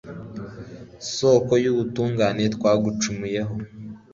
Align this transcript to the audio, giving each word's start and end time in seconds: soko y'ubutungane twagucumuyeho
soko 1.15 1.53
y'ubutungane 1.63 2.43
twagucumuyeho 2.55 3.53